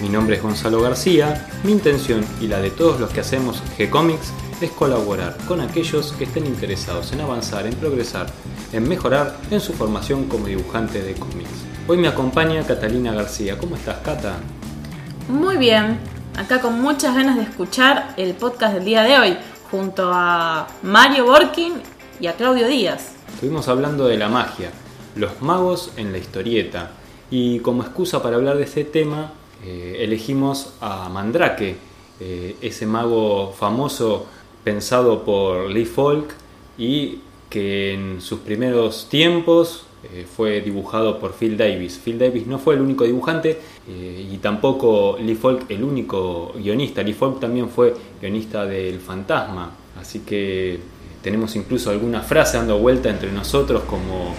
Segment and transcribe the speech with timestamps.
[0.00, 4.32] Mi nombre es Gonzalo García, mi intención y la de todos los que hacemos G-Comics
[4.62, 8.26] es colaborar con aquellos que estén interesados en avanzar, en progresar,
[8.72, 11.50] en mejorar en su formación como dibujante de cómics.
[11.86, 13.58] Hoy me acompaña Catalina García.
[13.58, 14.36] ¿Cómo estás, Cata?
[15.28, 15.98] Muy bien,
[16.38, 19.36] acá con muchas ganas de escuchar el podcast del día de hoy,
[19.70, 21.74] junto a Mario Borkin
[22.18, 23.12] y a Claudio Díaz.
[23.34, 24.70] Estuvimos hablando de la magia,
[25.14, 26.92] los magos en la historieta,
[27.30, 31.76] y como excusa para hablar de ese tema, eh, elegimos a Mandrake,
[32.18, 34.26] eh, ese mago famoso
[34.64, 36.34] pensado por Lee Falk
[36.78, 37.18] y
[37.50, 42.00] que en sus primeros tiempos eh, fue dibujado por Phil Davis.
[42.02, 47.02] Phil Davis no fue el único dibujante y tampoco Lee Falk el único guionista.
[47.02, 50.78] Lee Falk también fue guionista del Fantasma, así que
[51.22, 54.34] tenemos incluso alguna frase dando vuelta entre nosotros como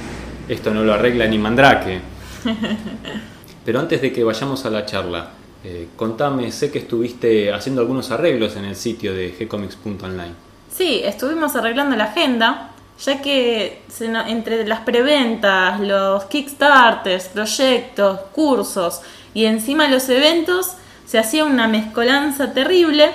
[0.48, 2.02] esto no lo arregla ni Mandrake.
[3.66, 5.32] Pero antes de que vayamos a la charla,
[5.64, 10.34] eh, contame, sé que estuviste haciendo algunos arreglos en el sitio de gcomics.online.
[10.72, 13.84] Sí, estuvimos arreglando la agenda, ya que
[14.28, 19.02] entre las preventas, los kickstarters, proyectos, cursos
[19.34, 20.74] y encima los eventos,
[21.06, 23.12] se hacía una mezcolanza terrible,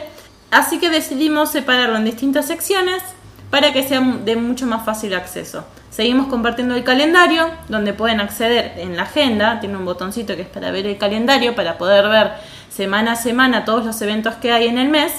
[0.51, 3.03] así que decidimos separarlo en distintas secciones
[3.51, 5.65] para que sea de mucho más fácil acceso.
[5.91, 10.49] Seguimos compartiendo el calendario, donde pueden acceder en la agenda, tiene un botoncito que es
[10.49, 12.33] para ver el calendario, para poder ver
[12.69, 15.13] semana a semana todos los eventos que hay en el mes.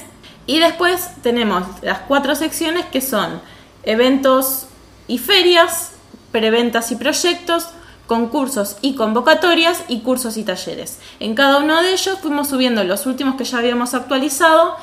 [0.46, 3.42] Y después tenemos las cuatro secciones que son
[3.84, 4.68] eventos
[5.08, 5.94] y ferias,
[6.32, 7.70] preventas y proyectos,
[8.08, 11.00] concursos y convocatorias y cursos y talleres.
[11.20, 14.78] En cada uno de ellos fuimos subiendo los últimos que ya habíamos actualizado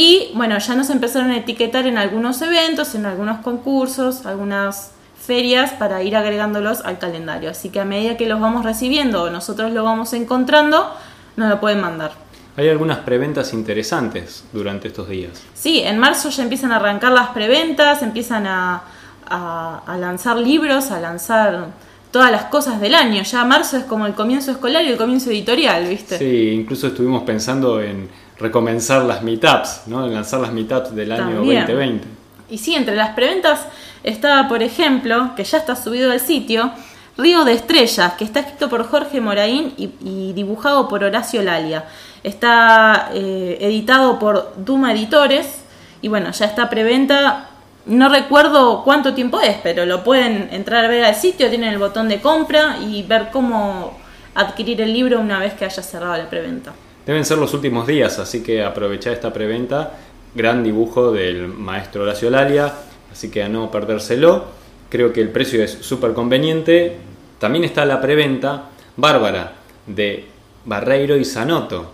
[0.00, 5.72] y bueno, ya nos empezaron a etiquetar en algunos eventos, en algunos concursos, algunas ferias
[5.72, 7.50] para ir agregándolos al calendario.
[7.50, 10.88] Así que a medida que los vamos recibiendo o nosotros lo vamos encontrando,
[11.34, 12.12] nos lo pueden mandar.
[12.56, 15.42] Hay algunas preventas interesantes durante estos días.
[15.54, 18.84] Sí, en marzo ya empiezan a arrancar las preventas, empiezan a,
[19.28, 21.70] a, lanzar libros, a lanzar
[22.12, 23.24] todas las cosas del año.
[23.24, 26.18] Ya marzo es como el comienzo escolar y el comienzo editorial, ¿viste?
[26.18, 28.08] Sí, incluso estuvimos pensando en
[28.38, 30.06] recomenzar las meetups, ¿no?
[30.06, 32.06] Lanzar las meetups del año 2020.
[32.50, 33.66] Y sí, entre las preventas
[34.02, 36.70] estaba, por ejemplo, que ya está subido al sitio,
[37.16, 41.84] Río de Estrellas, que está escrito por Jorge Moraín y, dibujado por Horacio Lalia.
[42.22, 45.62] Está eh, editado por Duma Editores
[46.00, 47.50] y bueno, ya está preventa.
[47.86, 51.78] No recuerdo cuánto tiempo es, pero lo pueden entrar a ver al sitio, tienen el
[51.78, 53.98] botón de compra y ver cómo
[54.34, 56.72] adquirir el libro una vez que haya cerrado la preventa.
[57.08, 59.94] Deben ser los últimos días, así que aprovechar esta preventa.
[60.34, 62.70] Gran dibujo del maestro Horacio Lalia,
[63.10, 64.44] así que a no perdérselo.
[64.90, 66.98] Creo que el precio es súper conveniente.
[67.38, 68.64] También está la preventa
[68.98, 69.54] Bárbara
[69.86, 70.26] de
[70.66, 71.92] Barreiro y Sanoto.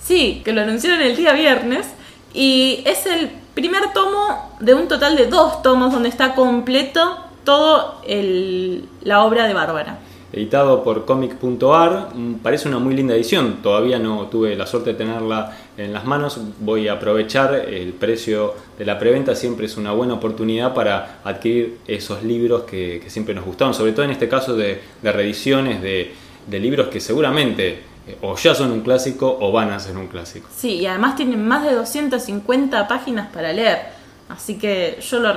[0.00, 1.86] Sí, que lo anunciaron el día viernes
[2.34, 8.02] y es el primer tomo de un total de dos tomos donde está completo todo
[8.04, 10.00] la obra de Bárbara
[10.32, 12.10] editado por comic.ar.
[12.14, 16.04] Mm, parece una muy linda edición, todavía no tuve la suerte de tenerla en las
[16.04, 16.40] manos.
[16.60, 21.78] Voy a aprovechar el precio de la preventa, siempre es una buena oportunidad para adquirir
[21.86, 26.12] esos libros que, siempre nos gustaron, sobre todo en este caso de, reediciones de,
[26.46, 30.06] de libros que seguramente eh, o ya son un clásico o van a ser un
[30.06, 30.48] clásico.
[30.54, 33.99] Sí, y además tienen más de 250 páginas para leer.
[34.30, 35.34] Así que yo lo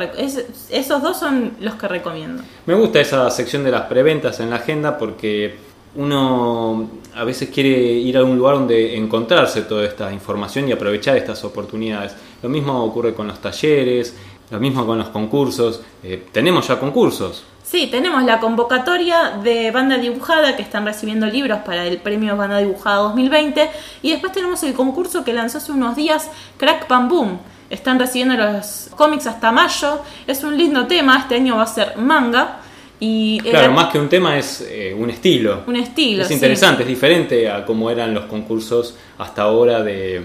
[0.69, 2.43] esos dos son los que recomiendo.
[2.65, 5.55] Me gusta esa sección de las preventas en la agenda porque
[5.95, 11.17] uno a veces quiere ir a algún lugar donde encontrarse toda esta información y aprovechar
[11.17, 12.15] estas oportunidades.
[12.41, 14.15] Lo mismo ocurre con los talleres,
[14.51, 15.81] lo mismo con los concursos.
[16.03, 17.43] Eh, tenemos ya concursos.
[17.63, 22.59] Sí, tenemos la convocatoria de banda dibujada que están recibiendo libros para el premio Banda
[22.59, 23.69] Dibujada 2020
[24.03, 27.39] y después tenemos el concurso que lanzó hace unos días Crack Pam Boom
[27.73, 29.99] están recibiendo los cómics hasta mayo.
[30.27, 31.17] Es un lindo tema.
[31.19, 32.59] Este año va a ser manga.
[32.99, 35.63] Y claro, más que un tema es eh, un estilo.
[35.67, 36.23] Un estilo.
[36.23, 40.21] Es interesante, es diferente a cómo eran los concursos hasta ahora de,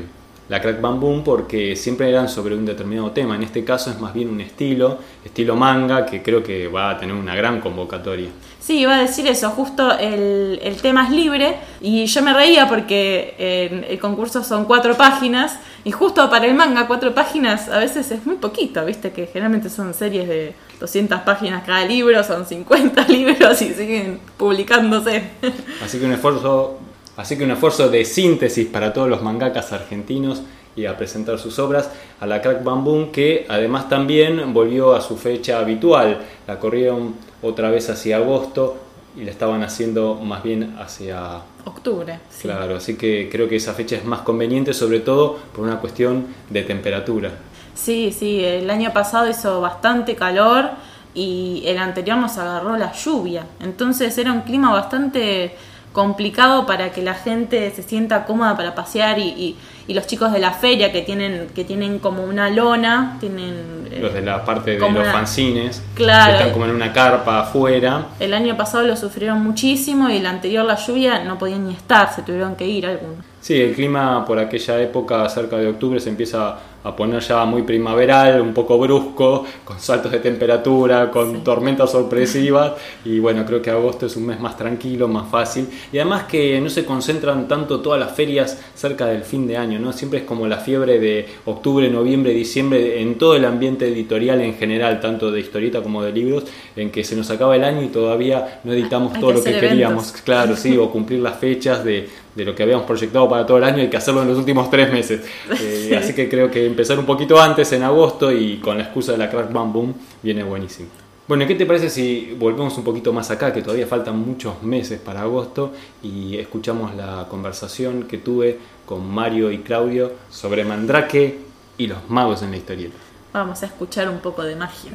[0.49, 3.37] la Crack Bam porque siempre eran sobre un determinado tema.
[3.37, 6.99] En este caso es más bien un estilo, estilo manga, que creo que va a
[6.99, 8.29] tener una gran convocatoria.
[8.59, 13.35] Sí, iba a decir eso, justo el, tema es libre y yo me reía porque
[13.39, 18.11] eh, el concurso son cuatro páginas y justo para el manga cuatro páginas a veces
[18.11, 23.02] es muy poquito, viste que generalmente son series de 200 páginas cada libro, son 50
[23.08, 25.23] libros y siguen publicándose.
[25.82, 26.79] Así que un esfuerzo
[27.17, 30.43] Así que un esfuerzo de síntesis para todos los mangakas argentinos
[30.76, 31.90] y a presentar sus obras
[32.20, 36.19] a la Crack Bamboo que además también volvió a su fecha habitual.
[36.46, 38.76] La corrieron otra vez hacia agosto
[39.16, 42.20] y la estaban haciendo más bien hacia octubre.
[42.40, 46.26] Claro, así que creo que esa fecha es más conveniente sobre todo por una cuestión
[46.50, 47.32] de temperatura.
[47.75, 50.70] Sí, sí, el año pasado hizo bastante calor
[51.14, 53.46] y el anterior nos agarró la lluvia.
[53.60, 55.54] Entonces era un clima bastante
[55.93, 59.56] complicado para que la gente se sienta cómoda para pasear y, y,
[59.94, 64.12] los chicos de la feria que tienen que tienen como una lona tienen eh, los
[64.12, 68.08] de la parte de los fanzines claro, que están como en una carpa afuera.
[68.20, 72.14] El año pasado lo sufrieron muchísimo y el anterior la lluvia no podían ni estar
[72.14, 76.11] se tuvieron que ir algunos sí el clima por aquella época cerca de octubre se
[76.11, 81.91] empieza a poner ya muy primaveral, un poco brusco, con saltos de temperatura, con tormentas
[81.93, 82.73] sorpresivas.
[83.05, 85.67] Y bueno, creo que agosto es un mes más tranquilo, más fácil.
[85.93, 89.79] Y además que no se concentran tanto todas las ferias cerca del fin de año,
[89.79, 89.93] ¿no?
[89.93, 94.55] Siempre es como la fiebre de octubre, noviembre, diciembre, en todo el ambiente editorial en
[94.55, 96.45] general, tanto de historieta como de libros,
[96.77, 100.12] en que se nos acaba el año y todavía no editamos todo lo que queríamos,
[100.12, 103.64] claro, sí, o cumplir las fechas de, de lo que habíamos proyectado para todo el
[103.64, 105.20] año, hay que hacerlo en los últimos tres meses.
[105.60, 109.12] Eh, así que creo que empezar un poquito antes, en agosto, y con la excusa
[109.12, 110.88] de la Crack Bam Boom, viene buenísimo.
[111.26, 115.00] Bueno, ¿qué te parece si volvemos un poquito más acá, que todavía faltan muchos meses
[115.00, 115.72] para agosto,
[116.02, 121.38] y escuchamos la conversación que tuve con Mario y Claudio sobre Mandrake
[121.76, 122.96] y los magos en la historieta?
[123.32, 124.90] Vamos a escuchar un poco de magia.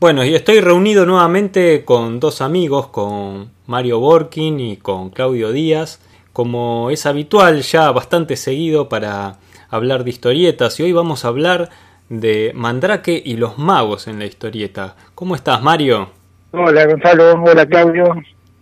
[0.00, 6.00] Bueno, y estoy reunido nuevamente con dos amigos, con Mario Borkin y con Claudio Díaz,
[6.38, 9.38] como es habitual ya bastante seguido para
[9.70, 11.68] hablar de historietas y hoy vamos a hablar
[12.08, 14.94] de Mandrake y los magos en la historieta.
[15.16, 16.10] ¿Cómo estás, Mario?
[16.52, 17.42] Hola, Gonzalo.
[17.42, 18.04] Hola, Claudio.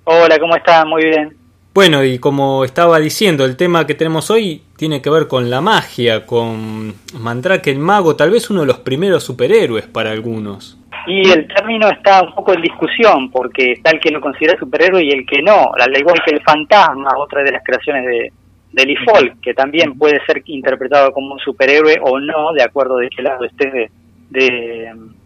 [0.05, 0.87] Hola, ¿cómo estás?
[0.87, 1.37] Muy bien.
[1.75, 5.61] Bueno, y como estaba diciendo, el tema que tenemos hoy tiene que ver con la
[5.61, 10.79] magia, con Mandrake el mago, tal vez uno de los primeros superhéroes para algunos.
[11.07, 15.05] Y el término está un poco en discusión, porque está el que lo considera superhéroe
[15.05, 18.33] y el que no, al igual que el fantasma, otra de las creaciones de,
[18.73, 22.97] de Lee Folk, que también puede ser interpretado como un superhéroe o no, de acuerdo
[22.97, 23.91] de qué lado esté de,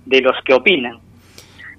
[0.05, 0.99] de, los que opinan.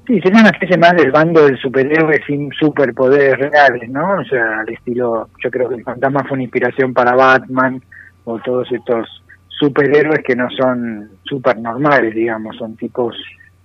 [0.08, 4.20] Sí, sería una especie más del bando del superhéroe sin superpoderes reales, ¿no?
[4.20, 7.82] O sea, al estilo, yo creo que el fantasma fue una inspiración para Batman
[8.26, 13.16] o todos estos superhéroes que no son super normales, digamos, son tipos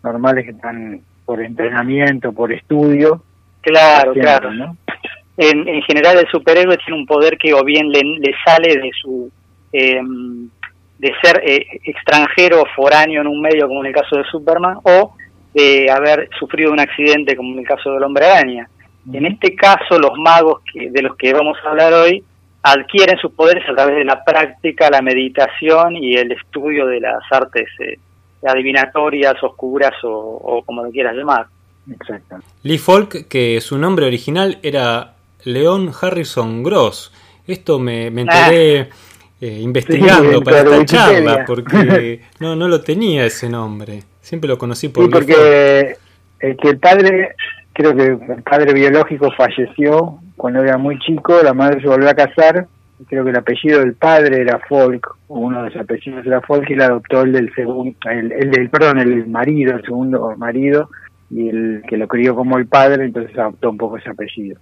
[0.07, 3.23] normales que están por entrenamiento, por estudio.
[3.61, 4.53] Claro, claro.
[4.53, 4.77] ¿no?
[5.37, 8.91] En, en, general el superhéroe tiene un poder que o bien le, le sale de
[9.03, 9.31] su
[9.73, 10.49] em,
[10.99, 14.79] de ser eh, extranjero o foráneo en un medio como en el caso de Superman
[14.85, 15.15] o
[15.53, 18.69] de haber sufrido un accidente como en el caso del hombre araña.
[19.13, 22.25] En este caso los magos que, de los que vamos a hablar hoy
[22.63, 27.23] adquieren sus poderes a través de la práctica, la meditación y el estudio de las
[27.31, 27.99] artes eh,
[28.45, 31.47] adivinatorias, oscuras o, como lo quieras llamar.
[31.91, 32.37] Exacto.
[32.63, 37.13] Lee Folk, que su nombre original era León Harrison Gross.
[37.47, 38.89] Esto me, me enteré ah.
[39.41, 44.03] eh, investigando para esta charla, porque no, no lo tenía ese nombre.
[44.21, 45.97] Siempre lo conocí por sí, porque
[46.41, 47.37] el que el padre,
[47.73, 52.15] creo que el padre biológico falleció cuando era muy chico, la madre se volvió a
[52.15, 52.67] casar
[53.09, 56.77] creo que el apellido del padre era Folk, uno de los apellidos era Folk, y
[56.77, 60.89] le adoptó el del segundo, el, del, perdón, el marido, el segundo marido,
[61.31, 64.59] y el que lo crió como el padre, entonces adoptó un poco ese apellido.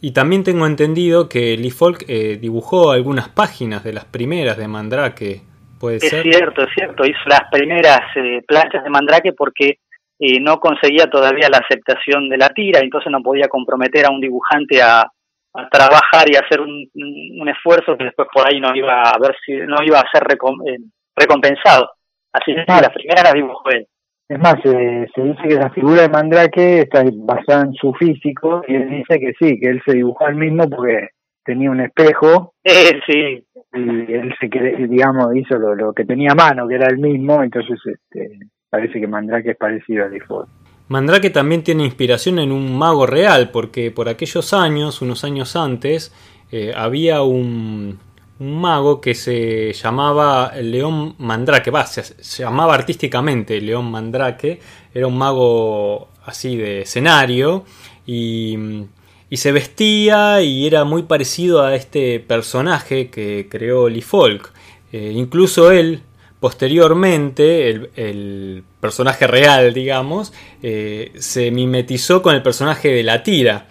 [0.00, 4.68] Y también tengo entendido que Lee Folk eh, dibujó algunas páginas de las primeras de
[4.68, 5.40] Mandrake,
[5.80, 6.26] ¿puede ser?
[6.26, 9.78] Es cierto, es cierto, hizo las primeras eh, planchas de Mandrake porque
[10.18, 14.20] eh, no conseguía todavía la aceptación de la tira, entonces no podía comprometer a un
[14.20, 15.10] dibujante a,
[15.56, 19.34] a trabajar y hacer un, un, esfuerzo que después por ahí no iba a ver
[19.44, 20.76] si no iba a ser eh,
[21.14, 21.90] recompensado.
[22.32, 23.86] Así que la primera la dibujó él.
[24.28, 28.62] Es más, eh, se dice que la figura de Mandrake está basada en su físico
[28.66, 31.10] y él dice que sí, que él se dibujó al mismo porque
[31.44, 32.52] tenía un espejo.
[32.68, 33.46] Eh, sí.
[33.74, 37.40] Y él se digamos, hizo lo, lo que tenía a mano, que era el mismo,
[37.40, 40.48] entonces este, parece que Mandrake es parecido a Default.
[40.88, 46.12] Mandrake también tiene inspiración en un mago real, porque por aquellos años, unos años antes,
[46.52, 47.98] eh, había un,
[48.38, 54.60] mago que se llamaba León Mandrake, se, llamaba artísticamente León Mandrake,
[54.92, 57.64] era un mago así de escenario
[58.06, 58.84] y,
[59.32, 64.50] se vestía y era muy parecido a este personaje que creó Lee Folk.
[64.92, 66.00] Eh, incluso él,
[66.40, 73.66] posteriormente, el, personaje real, digamos, eh, se mimetizó con el personaje de la tira.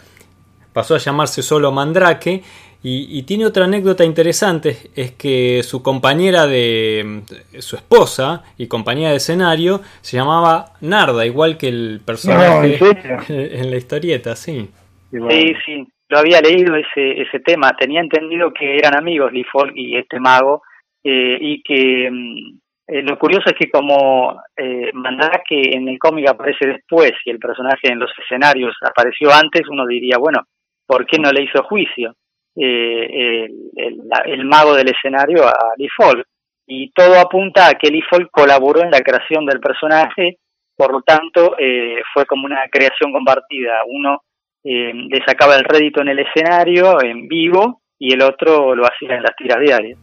[0.73, 2.43] Pasó a llamarse solo Mandrake
[2.87, 7.23] y, tiene otra anécdota interesante, es que su compañera de
[7.57, 12.77] su esposa y compañera de escenario se llamaba Narda, igual que el personaje
[13.29, 14.69] en, la historieta, sí.
[15.09, 19.71] Sí, sí, lo había leído ese, ese tema, tenía entendido que eran amigos Lee Folk
[19.75, 20.61] y este mago,
[21.05, 24.91] eh, y que mm, eh, lo curioso es que como eh,
[25.47, 29.85] que en el cómic aparece después y el personaje en los escenarios apareció antes, uno
[29.85, 30.41] diría, bueno,
[30.85, 32.15] ¿por qué no le hizo juicio?
[32.57, 36.25] eh, el, el, mago del escenario a Lee Folk.
[36.67, 40.37] Y todo apunta a que Lee Folk colaboró en la creación del personaje,
[40.75, 43.81] por lo tanto eh, fue como una creación compartida.
[43.87, 44.21] Uno
[44.63, 49.21] le sacaba el rédito en el escenario, en vivo, y el otro lo hacía en
[49.21, 49.99] las tiras diarias.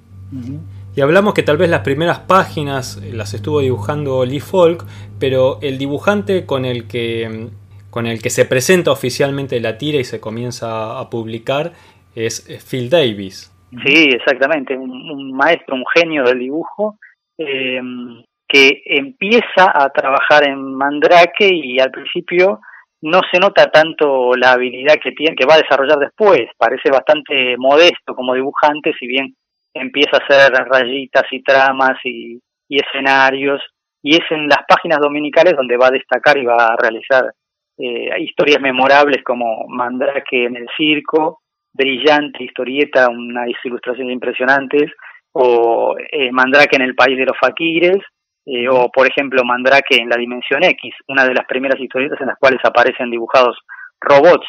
[0.95, 4.85] Y hablamos que tal vez las primeras páginas las estuvo dibujando Lee Folk,
[5.19, 7.49] pero el dibujante con el que
[7.89, 11.73] con el que se presenta oficialmente la tira y se comienza a publicar
[12.15, 13.53] es Phil Davis.
[13.85, 16.97] Sí, exactamente, un, maestro, un genio del dibujo,
[17.39, 22.61] em, que empieza a trabajar en Mandrake y al principio
[23.03, 27.57] no se nota tanto la habilidad que tiene, que va a desarrollar después, parece bastante
[27.59, 29.35] modesto como dibujante, si bien
[29.75, 33.61] empieza a hacer rayitas y tramas y, escenarios,
[34.03, 37.33] y es en las páginas dominicales donde va a destacar y va a realizar
[37.79, 44.91] eh, historias memorables como Mandrake en el circo, brillante historieta, unas ilustraciones impresionantes,
[45.33, 47.99] o eh, Mandrake en el país de los faquires,
[48.45, 52.27] eh, o por ejemplo Mandrake en la dimensión X, una de las primeras historietas en
[52.27, 53.57] las cuales aparecen dibujados
[54.01, 54.47] robots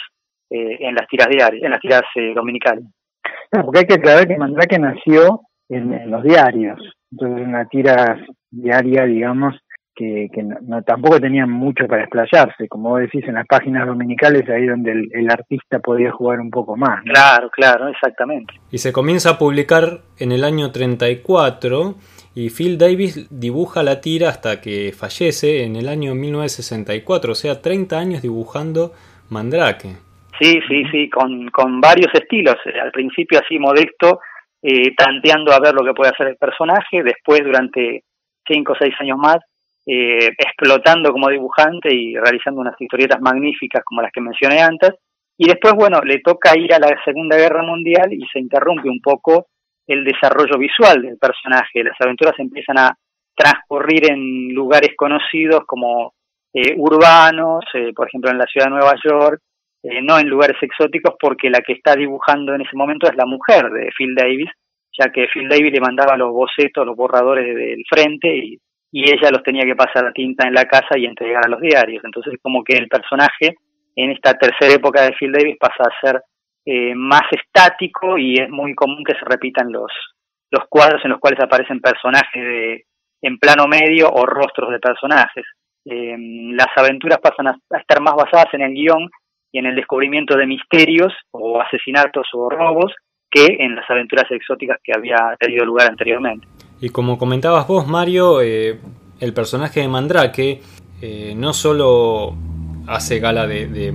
[0.49, 2.03] eh, en las tiras diarias, en las tiras
[2.35, 2.83] dominicales.
[3.61, 6.79] Porque hay que aclarar que Mandrake nació en, los diarios,
[7.11, 8.17] entonces una tira
[8.51, 9.55] diaria, digamos,
[9.95, 10.29] que,
[10.61, 14.91] no, tampoco tenían mucho para explayarse, como vos decís, en las páginas dominicales, ahí donde
[14.91, 17.03] el, artista podía jugar un poco más.
[17.03, 18.53] Claro, claro, exactamente.
[18.71, 21.95] Y se comienza a publicar en el año 34
[22.35, 27.61] y Phil Davis dibuja la tira hasta que fallece en el año 1964, o sea,
[27.61, 28.93] 30 años dibujando
[29.29, 29.97] Mandrake.
[30.39, 32.55] Sí, sí, sí, con, con varios estilos.
[32.81, 34.19] Al principio así modesto,
[34.61, 38.03] eh, tanteando a ver lo que puede hacer el personaje, después durante
[38.47, 39.37] 5 o 6 años más
[39.85, 44.91] eh, explotando como dibujante y realizando unas historietas magníficas como las que mencioné antes.
[45.37, 49.01] Y después, bueno, le toca ir a la Segunda Guerra Mundial y se interrumpe un
[49.01, 49.47] poco
[49.87, 51.83] el desarrollo visual del personaje.
[51.83, 52.95] Las aventuras empiezan a
[53.35, 56.13] transcurrir en lugares conocidos como
[56.53, 59.41] eh, urbanos, eh, por ejemplo en la ciudad de Nueva York,
[59.83, 63.69] no en lugares exóticos porque la que está dibujando en ese momento es la mujer
[63.69, 64.49] de Phil Davis,
[64.97, 68.57] ya que Phil Davis le mandaba los bocetos, los borradores del frente y
[68.93, 71.59] y ella los tenía que pasar a tinta en la casa y entregar a los
[71.59, 72.03] diarios.
[72.05, 73.57] Entonces como que el personaje
[73.95, 76.21] en esta tercera época de Phil Davis pasa a ser
[76.63, 79.91] eh, más estático y es muy común que se repitan los,
[80.51, 82.83] los cuadros en los cuales aparecen personajes de,
[83.23, 85.45] en plano medio o rostros de personajes.
[85.85, 86.15] Eh,
[86.53, 89.09] las aventuras pasan a, estar más basadas en el guion
[89.53, 92.91] y en el descubrimiento de misterios o asesinatos o robos
[93.29, 96.47] que en las aventuras exóticas que había tenido lugar anteriormente.
[96.81, 98.79] Y como comentabas vos, Mario, eh,
[99.19, 100.61] el personaje de Mandrake
[101.01, 102.35] eh, no solo
[102.87, 103.93] hace gala de,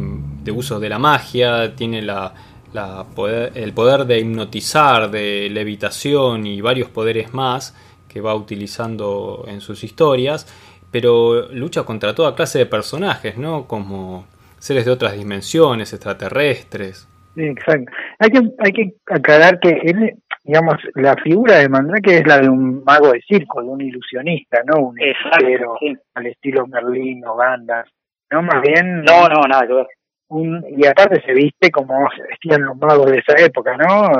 [0.51, 2.33] uso de la magia, tiene la,
[3.55, 7.77] el poder de hipnotizar, de levitación y varios poderes más
[8.09, 10.47] que va utilizando en sus historias,
[10.91, 13.67] pero lucha contra toda clase de personajes, ¿no?
[13.67, 14.27] Como
[14.59, 17.09] seres de otras dimensiones, extraterrestres.
[17.37, 17.93] exacto.
[18.19, 20.17] Hay que, hay que aclarar que él
[20.49, 24.63] digamos, la figura de Mandrake es la de un mago de circo, de un ilusionista,
[24.65, 24.89] ¿no?
[24.89, 25.77] Un hechicero
[26.15, 27.87] al estilo Merlín o Gandas,
[28.31, 28.41] ¿no?
[28.41, 29.03] Más bien...
[29.03, 29.87] No, no, nada que ver.
[30.31, 34.11] Un, y aparte se viste como se vestían los magos de esa época, ¿no?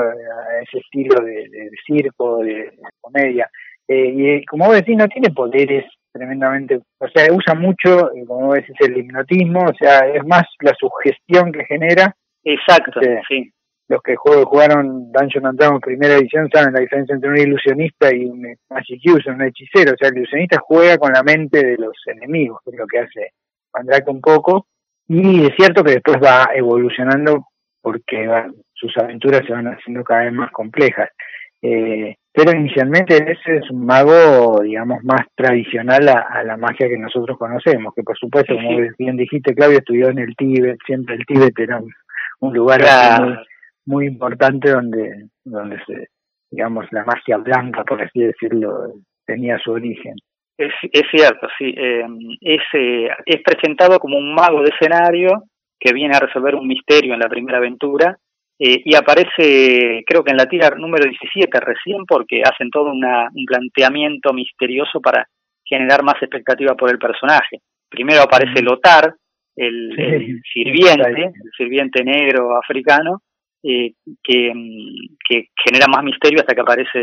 [0.61, 3.49] Ese estilo de, circo, de, comedia.
[3.87, 8.47] Eh, y como vos decís, no tiene poderes tremendamente, o sea, usa mucho, eh, como
[8.47, 12.15] vos decís, el hipnotismo, o sea, es más la sugestión que genera.
[12.43, 13.51] Exacto, sí
[13.89, 18.25] los que jugaron Dungeon and Dragons primera edición saben la diferencia entre un ilusionista y
[18.25, 19.93] un Magic User, un hechicero.
[19.93, 22.99] O sea, el ilusionista juega con la mente de los enemigos, que es lo que
[22.99, 23.31] hace
[23.73, 24.67] Mandrake un poco.
[25.07, 27.47] Y es cierto que después va evolucionando
[27.81, 28.29] porque
[28.73, 31.09] sus aventuras se van haciendo cada vez más complejas.
[31.59, 37.37] Eh, pero inicialmente ese es un mago, digamos, más tradicional a, la magia que nosotros
[37.37, 41.57] conocemos, que por supuesto, como bien dijiste, Claudio estudió en el Tíbet, siempre el Tíbet
[41.59, 41.81] era
[42.39, 42.81] un, lugar
[43.21, 43.37] muy,
[43.85, 46.07] muy importante donde, donde se,
[46.51, 48.93] digamos, la magia blanca, por así decirlo,
[49.25, 50.15] tenía su origen.
[50.57, 51.73] Es, es cierto, sí.
[51.77, 52.05] Eh,
[52.41, 55.43] es, eh, es presentado como un mago de escenario
[55.79, 58.17] que viene a resolver un misterio en la primera aventura
[58.61, 63.29] eh, y aparece, creo que en la tira número 17 recién, porque hacen todo una,
[63.33, 65.25] un planteamiento misterioso para
[65.63, 67.59] generar más expectativa por el personaje.
[67.89, 69.13] Primero aparece Lotar,
[69.55, 73.21] el, sirviente, el sirviente negro africano,
[73.63, 74.53] eh, que,
[75.27, 76.99] que, genera más misterio hasta que aparece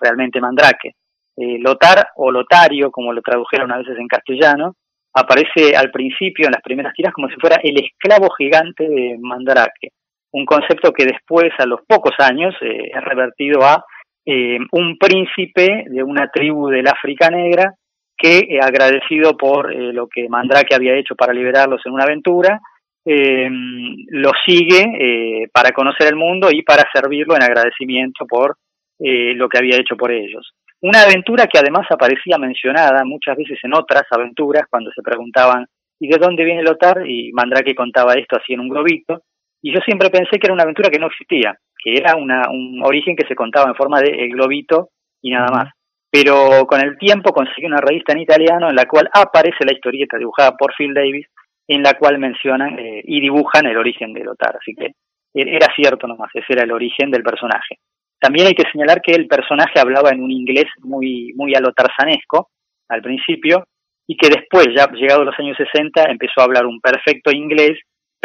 [0.00, 0.92] realmente Mandrake.
[1.36, 4.74] Eh, Lotar o Lotario, como lo tradujeron a veces en castellano,
[5.14, 9.92] aparece al principio en las primeras tiras como si fuera el esclavo gigante de Mandrake
[10.36, 13.82] un concepto que después, a los pocos años, eh, es revertido a
[14.26, 17.72] eh, un príncipe de una tribu del África Negra
[18.14, 22.60] que, eh, agradecido por lo que Mandrake había hecho para liberarlos en una aventura,
[23.08, 28.56] lo sigue para conocer el mundo y para servirlo en agradecimiento por
[28.98, 30.54] lo que había hecho por ellos.
[30.82, 35.66] Una aventura que además aparecía mencionada muchas veces en otras aventuras cuando se preguntaban
[36.00, 37.08] ¿y de dónde viene Lotar?
[37.08, 39.22] Y Mandrake contaba esto así en un globito,
[39.62, 42.82] y yo siempre pensé que era una aventura que no existía, que era una, un
[42.84, 44.90] origen que se contaba en forma de globito
[45.22, 45.72] y nada más.
[46.10, 50.16] Pero con el tiempo conseguí una revista en italiano en la cual aparece la historieta
[50.16, 51.26] dibujada por Phil Davis,
[51.68, 54.56] en la cual mencionan eh, y dibujan el origen de Lotar.
[54.56, 57.78] Así que e-, era cierto nomás, ese era el origen del personaje.
[58.18, 61.72] También hay que señalar que el personaje hablaba en un inglés muy, muy a lo
[61.72, 62.48] tarzanesco
[62.88, 63.66] al principio,
[64.06, 67.78] y que después, ya llegado los años 60, empezó a hablar un perfecto inglés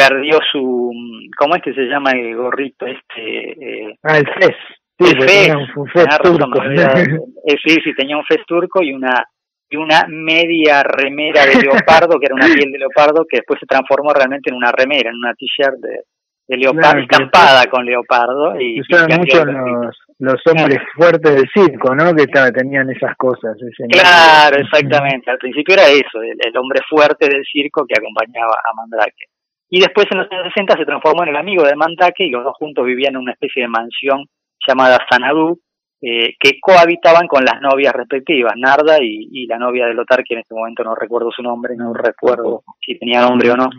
[0.07, 0.91] perdió su,
[1.37, 3.89] ¿cómo es que se llama el gorrito este?
[3.89, 4.55] Eh, ah, el fez.
[4.99, 6.63] Sí, el fez, un fez turco.
[6.63, 9.23] Eh, sí, sí, tenía un fez turco y una
[9.69, 13.65] y una media remera de leopardo, que era una piel de leopardo, que después se
[13.65, 16.01] transformó realmente en una remera, en una t-shirt de,
[16.45, 18.59] de leopardo, estampada con leopardo.
[18.59, 22.13] Y, usaban mucho los, los hombres fuertes del circo, ¿no?
[22.13, 23.55] Que tenían esas cosas.
[23.89, 25.31] claro, exactamente.
[25.31, 29.31] Al principio era eso, el, el, hombre fuerte del circo que acompañaba a Mandrake.
[29.73, 32.43] Y después en los años 60 se transformó en el amigo de Mandrake y los
[32.43, 34.25] dos juntos vivían en una especie de mansión
[34.67, 35.61] llamada Sanadú,
[36.01, 40.41] eh, que cohabitaban con las novias respectivas, Narda y, la novia de Lotar, que en
[40.41, 43.69] este momento no recuerdo su nombre, no recuerdo si tenía nombre o no.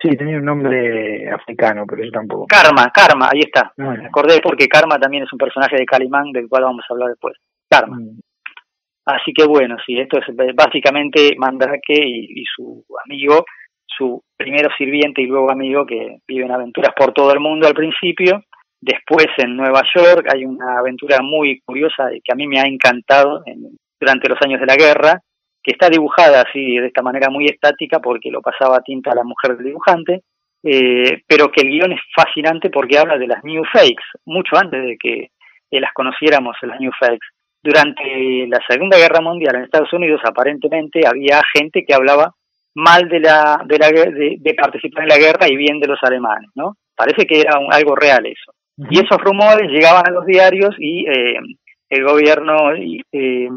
[0.00, 2.46] Sí, tenía un nombre africano, pero yo tampoco.
[2.46, 3.72] Karma, Karma, ahí está.
[3.76, 7.08] Me acordé porque Karma también es un personaje de Calimán, del cual vamos a hablar
[7.08, 7.36] después.
[7.68, 7.96] Karma.
[7.96, 8.20] Mm.
[9.06, 13.44] Así que bueno, sí, esto es básicamente Mandrake y su amigo
[13.96, 18.42] su primero sirviente y luego amigo que viven aventuras por todo el mundo al principio.
[18.80, 23.44] Después en Nueva York hay una aventura muy curiosa que a mí me ha encantado
[24.00, 25.20] durante los años de la guerra,
[25.62, 29.16] que está dibujada así de esta manera muy estática porque lo pasaba a tinta a
[29.16, 30.22] la mujer del dibujante,
[30.62, 34.82] eh, pero que el guion es fascinante porque habla de las New Fakes, mucho antes
[34.82, 35.28] de que
[35.70, 37.26] las conociéramos, las New Fakes.
[37.62, 42.32] Durante la Segunda Guerra Mundial en Estados Unidos aparentemente había gente que hablaba
[42.74, 46.50] mal de, la, de, la, de, participar en la guerra y bien de los alemanes,
[46.54, 46.76] ¿no?
[46.94, 48.52] Parece que era algo real eso.
[48.90, 51.38] Y esos rumores llegaban a los diarios y eh,
[51.90, 53.48] el gobierno eh,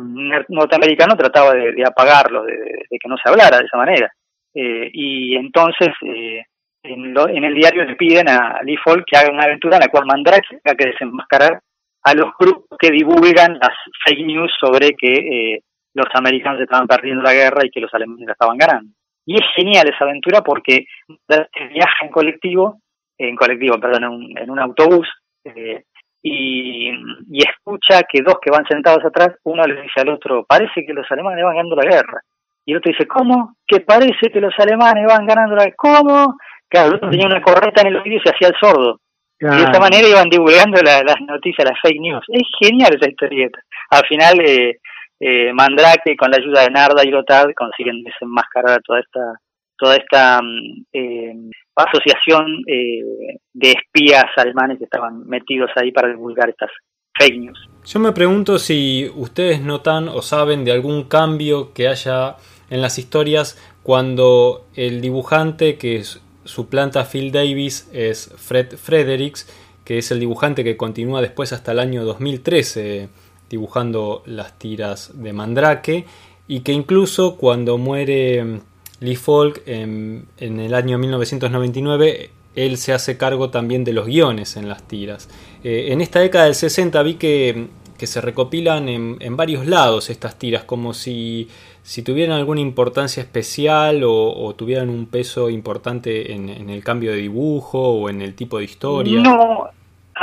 [0.49, 2.55] norteamericano trataba de, apagarlo, de,
[2.89, 4.11] que no se hablara de esa manera.
[4.53, 9.45] Eh, y entonces en, en, el diario le piden a Lee Falk que haga una
[9.45, 11.59] aventura en la cual Mandrake tenga que desenmascarar
[12.03, 15.59] a los grupos que divulgan las fake news sobre que
[15.93, 18.91] los americanos estaban perdiendo la guerra y que los alemanes la estaban ganando.
[19.25, 20.85] Y es genial esa aventura porque
[21.27, 22.79] viaja en colectivo,
[23.17, 25.07] en colectivo, perdón, en un, en un autobús,
[25.45, 25.83] eh,
[26.21, 30.85] y, y, escucha que dos que van sentados atrás, uno le dice al otro, parece
[30.85, 32.21] que los alemanes van ganando la guerra.
[32.65, 33.57] Y el otro dice, ¿cómo?
[33.67, 35.75] Que parece que los alemanes van ganando la guerra.
[35.77, 36.37] ¿Cómo?
[36.69, 38.99] Claro, el otro tenía una correta en el oído y se hacía el sordo.
[39.39, 42.23] Y de esa manera iban divulgando las noticias, las fake news.
[42.29, 43.59] Es genial esa historieta.
[43.89, 44.79] Al final, eh,
[45.25, 49.39] eh, Mandrake con la ayuda de Narda y Lothar consiguen desenmascarar toda esta
[49.77, 51.33] toda esta mm, eh,
[51.75, 56.69] asociación eh, de espías alemanes que estaban metidos ahí para divulgar estas
[57.17, 57.69] fake news.
[57.85, 62.35] Yo me pregunto si ustedes notan o saben de algún cambio que haya
[62.69, 66.01] en las historias cuando el dibujante que
[66.43, 69.47] suplanta Phil Davis es Fred Fredericks,
[69.85, 73.09] que es el dibujante que continúa después hasta el año 2013
[73.49, 76.05] dibujando las tiras de Mandrake
[76.47, 78.59] y que incluso cuando muere mm,
[78.99, 84.69] Lee Falk en, el año 1999 él se hace cargo también de los guiones en
[84.69, 85.27] las tiras.
[85.63, 90.09] Eh, en esta década del 60 vi que que se recopilan en, en, varios lados
[90.09, 91.47] estas tiras, como si,
[91.83, 97.17] si tuvieran alguna importancia especial o, tuvieran un peso importante en, en, el cambio de
[97.17, 99.21] dibujo o en el tipo de historia.
[99.21, 99.69] No,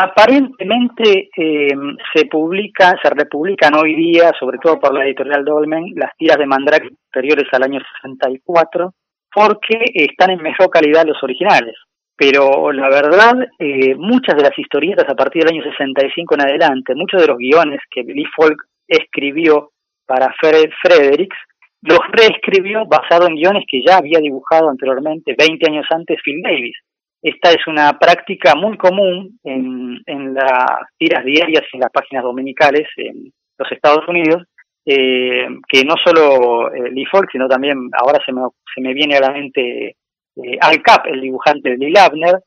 [0.02, 1.74] aparentemente eh,
[2.14, 6.46] se publica, se republican hoy día, sobre todo por la editorial Dolmen, las tiras de
[6.46, 8.92] Mandrake anteriores al año 64,
[9.32, 11.76] porque están en mejor calidad los originales
[12.20, 16.94] pero la verdad, eh, muchas de las historietas a partir del año 65 en adelante,
[16.94, 19.70] muchos de los guiones que Lee Falk escribió
[20.04, 21.38] para Fred Fredericks,
[21.80, 26.76] los reescribió basado en guiones que ya había dibujado anteriormente, 20 años antes, Phil Davis.
[27.22, 32.24] Esta es una práctica muy común en, en las tiras diarias y en las páginas
[32.24, 34.44] dominicales en los Estados Unidos,
[34.86, 38.40] eh, que no solo eh, Lee Falk, sino también ahora se me,
[38.74, 39.96] se me viene a la mente
[40.36, 42.40] eh, Al Cap, el dibujante de Lee Abner,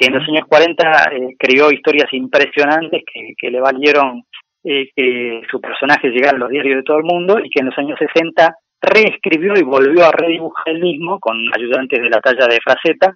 [0.00, 3.02] que en los años 40 eh, creó historias impresionantes
[3.36, 4.22] que, le valieron
[4.64, 7.66] eh, que su personaje llegara a los diarios de todo el mundo y que en
[7.66, 12.46] los años 60 reescribió y volvió a redibujar el mismo con ayudantes de la talla
[12.46, 13.14] de Fraceta,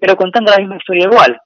[0.00, 1.38] pero contando la misma historia igual.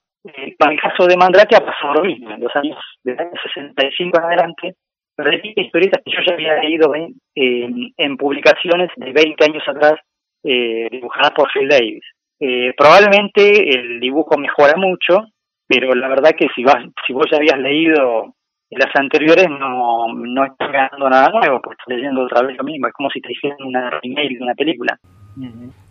[0.59, 2.31] con el caso de Mandrake ha pasado lo mismo.
[2.31, 4.75] En los años, de años 65 en adelante,
[5.17, 9.95] repite historietas que yo ya había leído en, en publicaciones de 20 años atrás
[10.43, 12.03] eh, dibujadas por Phil Davis.
[12.39, 15.27] Eh, probablemente el dibujo mejora mucho,
[15.67, 18.35] pero la verdad que si vas, si vos ya habías leído
[18.69, 22.87] las anteriores no, no estás ganando nada nuevo, pues estás leyendo otra vez lo mismo,
[22.87, 24.97] es como si te hicieran una remake de una película.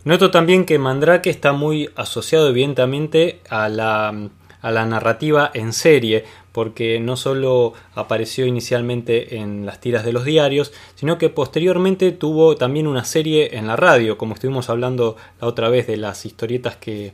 [0.05, 4.29] Noto también que Mandrake está muy asociado evidentemente a la,
[4.61, 10.23] a la narrativa en serie, porque no solo apareció inicialmente en las tiras de los
[10.23, 15.47] diarios, sino que posteriormente tuvo también una serie en la radio, como estuvimos hablando la
[15.47, 17.11] otra vez de las historietas que,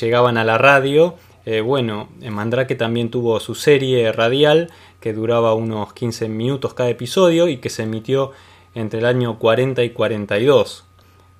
[0.00, 1.14] llegaban a la radio.
[1.44, 6.88] Eh, bueno, en Mandrake también tuvo su serie radial que duraba unos 15 minutos cada
[6.88, 8.32] episodio y que se emitió
[8.74, 10.85] entre el año 40 y 42.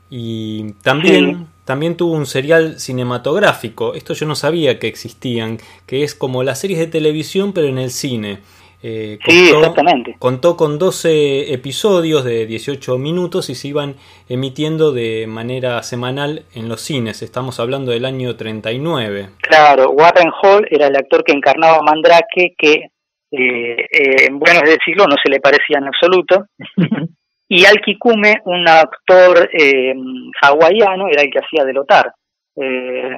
[0.09, 6.15] Y también, también tuvo un serial cinematográfico, esto yo no sabía que existían, que es
[6.15, 8.39] como las series de televisión pero en el cine.
[8.83, 10.15] Eh, sí, exactamente.
[10.19, 13.97] Contó con 12 episodios de 18 minutos y se iban
[14.29, 17.23] emitiendo de manera semanal en los cines.
[17.23, 19.31] Estamos hablando del año 39.
[19.41, 22.91] Claro, Warren Hall era el actor que encarnaba a Mandrake, que
[23.33, 26.47] eh, eh, en buenos de siglo no se le parecía en absoluto.
[27.49, 29.95] Y Alki Kume, un actor eh,
[30.43, 32.13] hawaiano, era el que hacía de Lotar.
[32.57, 33.17] Eh,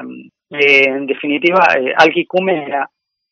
[0.50, 2.88] eh, en definitiva, eh, Alki Kume era,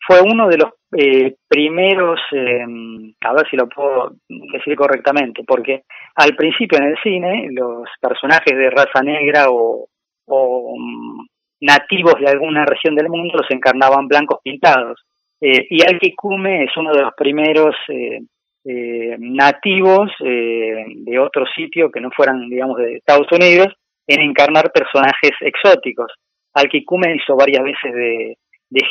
[0.07, 5.83] fue uno de los eh, primeros, a ver si lo puedo decir correctamente, porque
[6.15, 9.89] al principio en el cine los personajes de raza negra o,
[10.27, 11.27] mm,
[11.61, 15.01] nativos de alguna región del mundo los encarnaban blancos pintados.
[15.41, 18.21] y Alki Kume es uno de los primeros eh,
[19.19, 23.69] nativos eh, de otro sitio que no fueran, digamos, de Estados Unidos,
[24.07, 26.13] en encarnar personajes exóticos.
[26.55, 28.37] Alquikume hizo varias veces de,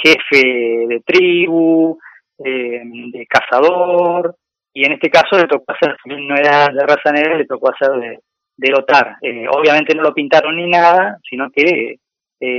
[0.04, 1.98] jefe de tribu,
[2.44, 4.36] eh, de cazador,
[4.74, 7.92] y en este caso le tocó hacer, no era de raza negra, le tocó hacer
[8.00, 8.20] de,
[8.58, 9.18] de Lotar.
[9.52, 11.96] obviamente no lo pintaron ni nada, sino que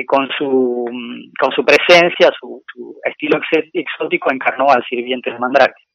[0.07, 0.85] con su
[1.39, 2.63] con su presencia, su
[3.05, 3.39] estilo
[3.73, 5.87] exótico encarnó al sirviente de Mandrake.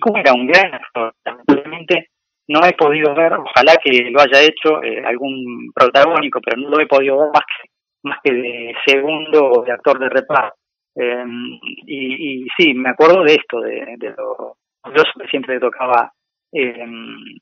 [0.00, 1.14] Kuhn era un gran actor.
[1.24, 2.10] Lamentablemente
[2.48, 6.80] no he podido ver, ojalá que lo haya hecho eh, algún protagónico, pero no lo
[6.80, 7.68] he podido ver más que,
[8.02, 10.56] más que de segundo de actor de reparto.
[10.94, 11.24] Eh,
[11.86, 16.12] y, sí, me acuerdo de esto, de, de lo yo siempre tocaba
[16.52, 16.86] eh,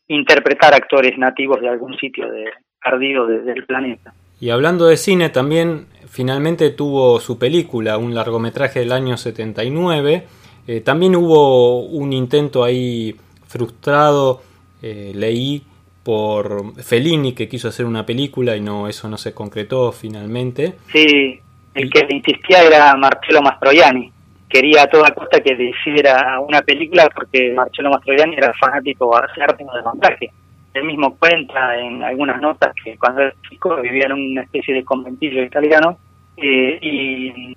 [0.08, 2.44] interpretar actores nativos de algún sitio de,
[2.82, 4.12] perdido del planeta.
[4.40, 10.24] Y hablando de cine, también finalmente tuvo su película, un largometraje del año 79,
[10.66, 14.42] eh, también hubo un intento ahí frustrado,
[14.82, 15.64] eh, leí
[16.02, 20.74] por Fellini que quiso hacer una película y no eso no se concretó finalmente.
[20.92, 21.40] Sí,
[21.74, 24.12] el que insistía era Marcello Mastroianni.
[24.48, 29.74] Quería a toda costa que le hiciera una película porque Marcello Mastroianni era fanático acérrimo
[29.74, 30.30] de montaje.
[30.72, 34.84] Él mismo cuenta en algunas notas que cuando era chico vivía en una especie de
[34.84, 35.98] conventillo italiano
[36.36, 37.56] eh, y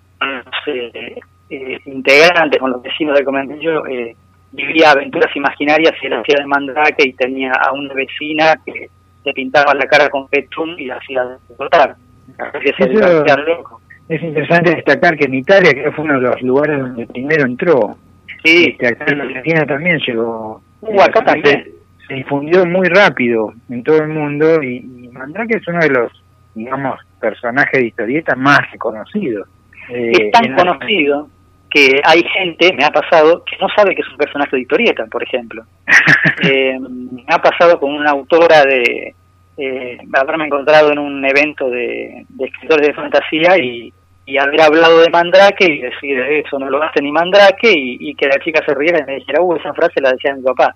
[0.67, 4.15] eh, integrantes con los vecinos del conventillo eh,
[4.51, 8.89] vivía aventuras imaginarias y él hacía de mandrake y tenía a una vecina que
[9.25, 11.95] le pintaba la cara con petrum y la hacía explotar.
[14.09, 17.97] Es interesante destacar que en Italia, que fue uno de los lugares donde primero entró,
[18.43, 20.61] sí, que acá en Argentina también llegó.
[20.81, 21.65] Uh, acá también.
[22.07, 26.11] Se, difundió muy rápido en todo el mundo y, y Mandrake es uno de los,
[26.53, 29.47] digamos, personajes de historieta más reconocidos.
[29.89, 31.27] Es tan conocido
[31.73, 35.05] que hay gente, me ha pasado, que no sabe que es un personaje de historieta,
[35.07, 35.63] por ejemplo.
[36.43, 39.15] eh, me ha pasado con una autora de
[39.57, 43.91] eh, haberme encontrado en un evento de, escritores de fantasía y,
[44.39, 48.39] haber hablado de Mandrake y decir eso no lo hace ni Mandrake y, que la
[48.39, 50.73] chica se riera y me dijera, uh, esa frase la decía mi papá.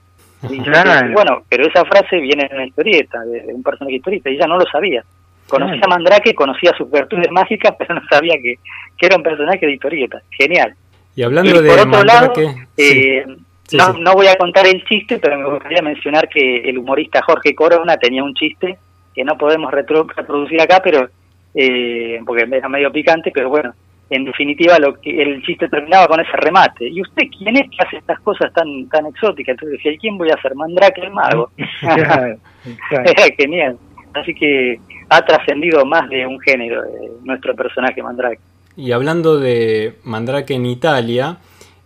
[0.50, 0.60] Y
[1.14, 4.58] bueno, pero esa frase viene en una historieta, de, un personaje historieta, y ella no
[4.58, 5.04] lo sabía.
[5.48, 8.56] Conocía a Mandrake, conocía sus virtudes mágicas, pero no sabía que,
[8.98, 10.22] que era un personaje de historieta.
[10.32, 10.76] Genial.
[11.16, 13.26] Y hablando de por otro Mandrake, lado, eh,
[13.74, 17.56] no, no voy a contar el chiste, pero me gustaría mencionar que el humorista Jorge
[17.56, 18.78] Corona tenía un chiste
[19.14, 21.10] que no podemos reproducir acá, pero
[21.56, 23.74] eh, porque era medio picante, pero bueno,
[24.10, 26.88] en definitiva lo que el chiste terminaba con ese remate.
[26.88, 29.54] ¿Y usted quién es que hace estas cosas tan tan exóticas?
[29.54, 30.56] Entonces decía, ¿quién voy a hacer?
[30.56, 31.50] Mandrake el mago.
[32.92, 33.78] era genial.
[34.22, 38.40] Así que ha trascendido más de un género eh, nuestro personaje Mandrake.
[38.76, 41.38] Y hablando de Mandrake en Italia,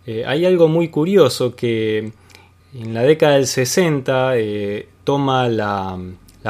[0.06, 2.12] eh, hay algo muy curioso que
[2.74, 5.96] en la década del 60 eh, toma la,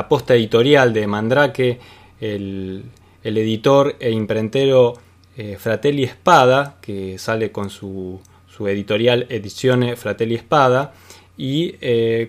[0.09, 1.79] posta editorial de Mandrake
[2.21, 2.85] el,
[3.23, 4.95] editor e imprentero
[5.37, 10.93] eh, Fratelli Espada, que sale con su, su editorial Edizione Fratelli Espada,
[11.37, 11.75] y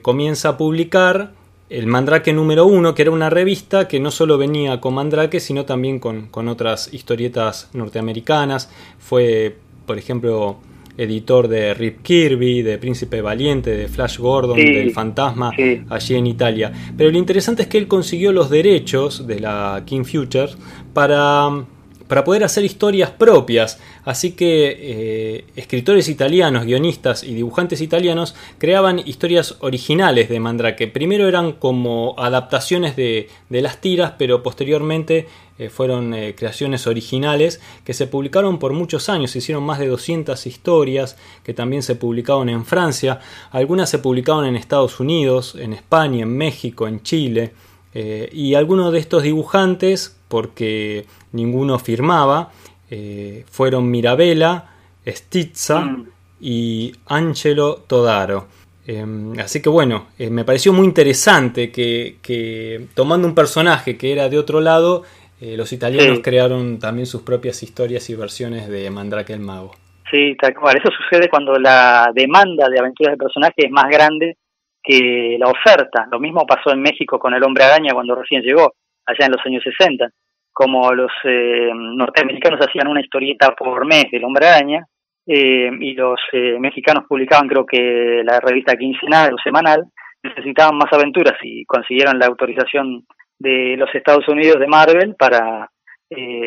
[0.01, 1.31] comienza a publicar
[1.73, 5.65] el Mandrake número uno, que era una revista que no solo venía con Mandrake, sino
[5.65, 8.69] también con, con otras historietas norteamericanas.
[8.99, 9.57] Fue,
[9.87, 10.57] por ejemplo,
[10.97, 15.51] editor de Rip Kirby, de Príncipe Valiente, de Flash Gordon, del Fantasma,
[15.89, 16.71] allí en Italia.
[16.95, 20.55] Pero lo interesante es que él consiguió los derechos de la King Futures
[20.93, 21.65] para
[22.07, 23.79] para poder hacer historias propias.
[24.05, 30.87] Así que eh, escritores italianos, guionistas y dibujantes italianos creaban historias originales de Mandrake.
[30.87, 37.93] Primero eran como adaptaciones de, las tiras, pero posteriormente eh, fueron eh, creaciones originales que
[37.93, 39.31] se publicaron por muchos años.
[39.31, 43.19] Se hicieron más de 200 historias que también se publicaron en Francia.
[43.51, 47.53] Algunas se publicaron en Estados Unidos, en España, en México, en Chile.
[47.93, 52.49] y algunos de estos dibujantes porque ninguno firmaba,
[52.89, 54.63] eh, fueron Mirabella,
[55.05, 56.07] Stizza mm.
[56.41, 58.47] y Angelo Todaro.
[58.87, 64.27] Em, así que bueno, eh, me pareció muy interesante que, tomando un personaje que era
[64.27, 65.03] de otro lado,
[65.39, 69.75] eh, los italianos crearon también sus propias historias y versiones de Mandrake el Mago.
[70.09, 70.77] Sí, tal cual.
[70.77, 74.37] Eso sucede cuando la demanda de aventuras de personaje es más grande
[74.81, 76.07] que la oferta.
[76.11, 78.73] Lo mismo pasó en México con el hombre araña cuando recién llegó,
[79.05, 80.09] allá en los años 60
[80.53, 84.85] como los eh, norteamericanos hacían una historieta por mes del hombre araña,
[85.25, 89.83] eh, y los eh, mexicanos publicaban creo que la revista quincenal o semanal,
[90.21, 93.05] necesitaban más aventuras y consiguieron la autorización
[93.39, 95.67] de los Estados Unidos de Marvel para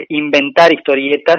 [0.09, 1.39] inventar historietas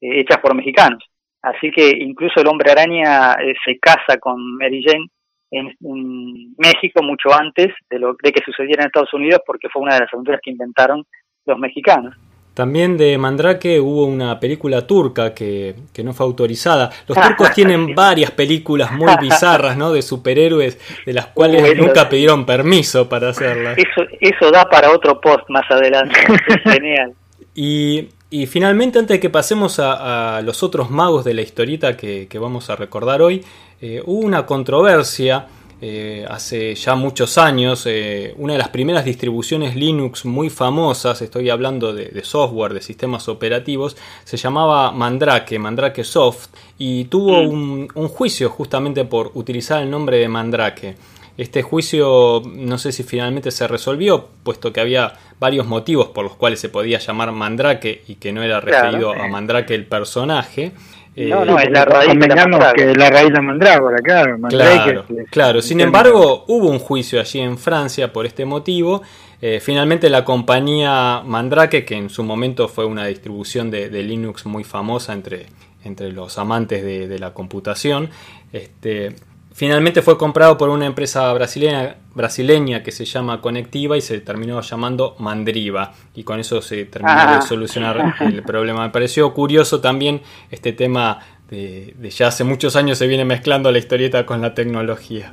[0.00, 1.02] hechas por mexicanos.
[1.40, 5.06] Así que incluso el hombre araña se casa con Mary Jane
[5.50, 9.82] en, en, México mucho antes de lo de que sucediera en Estados Unidos porque fue
[9.82, 11.04] una de las aventuras que inventaron
[11.46, 12.16] los mexicanos.
[12.54, 16.90] También de Mandrake hubo una película turca que, no fue autorizada.
[17.08, 19.92] Los turcos tienen varias películas muy bizarras, ¿no?
[19.92, 23.76] De superhéroes, de las cuales nunca pidieron permiso para hacerlas.
[23.76, 26.14] Eso, eso da para otro post más adelante.
[26.64, 27.12] Genial.
[27.56, 32.28] Y, y, finalmente, antes de que pasemos a, los otros magos de la historieta que,
[32.40, 33.44] vamos a recordar hoy,
[33.80, 35.46] eh, hubo una controversia
[35.86, 41.50] eh, hace ya muchos años, eh, una de las primeras distribuciones Linux muy famosas, estoy
[41.50, 47.88] hablando de, software, de sistemas operativos, se llamaba Mandrake, Mandrake Soft, y tuvo mm.
[47.96, 50.96] un, juicio justamente por utilizar el nombre de Mandrake.
[51.36, 56.36] Este juicio no sé si finalmente se resolvió, puesto que había varios motivos por los
[56.36, 60.72] cuales se podía llamar Mandrake y que no era referido a Mandrake el personaje.
[61.16, 64.36] Eh, no, no, es la raíz de la que la raíz de mandrágora, claro.
[64.48, 65.62] Claro, claro.
[65.62, 69.02] Sin embargo, hubo un juicio allí en Francia por este motivo.
[69.40, 74.64] Eh, finalmente la compañía Mandrake, que en su momento fue una distribución de, Linux muy
[74.64, 75.46] famosa entre,
[75.84, 78.10] entre los amantes de, de la computación,
[78.52, 79.14] este,
[79.54, 84.60] Finalmente fue comprado por una empresa brasileña, brasileña que se llama Conectiva y se terminó
[84.60, 85.92] llamando Mandriva.
[86.12, 87.40] Y con eso se terminó de ah.
[87.40, 88.82] solucionar el problema.
[88.82, 93.78] Me pareció curioso también este tema de, ya hace muchos años se viene mezclando la
[93.78, 95.32] historieta con la tecnología.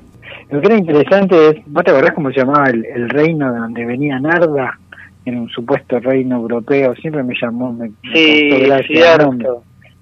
[0.51, 3.85] Lo que era interesante es, ¿vos te acordás cómo se llamaba el, reino de donde
[3.85, 4.77] venía Narda?
[5.25, 8.49] En un supuesto reino europeo, siempre me llamó, me, sí,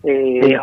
[0.04, 0.58] Eh,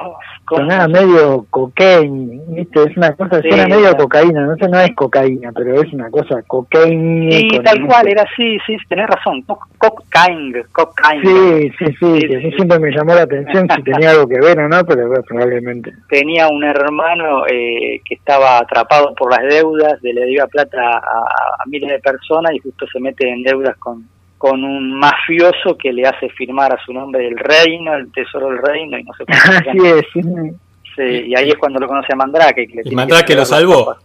[0.49, 2.85] sonaba medio cocaine, ¿viste?
[2.85, 6.42] Es una cosa, suena medio cocaína, no sé, no es cocaína, pero es una cosa
[6.46, 7.31] cocaine.
[7.31, 9.44] Sí, tal cual, era así, sí, tenés razón,
[9.79, 11.22] cocaine, cocaine.
[11.22, 14.68] Sí, sí, sí, sí, siempre me llamó la atención si tenía algo que ver o
[14.68, 15.92] no, pero probablemente.
[16.09, 21.90] Tenía un hermano eh, que estaba atrapado por las deudas, le debía plata a miles
[21.90, 26.29] de personas y justo se mete en deudas con con un mafioso que le hace
[26.31, 29.35] firmar a su nombre el reino, el tesoro del reino y no sé qué.
[29.35, 30.07] Así es.
[30.94, 32.66] Sí, y ahí es cuando lo conoce a Mandrake.
[32.85, 33.96] y Mandrake lo salvó.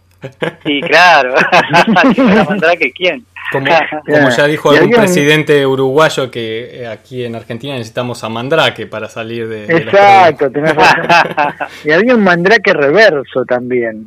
[0.64, 1.34] Sí, claro.
[2.48, 3.24] Mandrake quién?
[3.52, 3.66] Como,
[4.36, 9.46] ya dijo algún presidente uruguayo que eh, aquí en Argentina necesitamos a Mandrake para salir
[9.48, 9.64] de...
[9.64, 11.68] Exacto, tenés razón.
[11.84, 14.06] y había un Mandrake reverso también,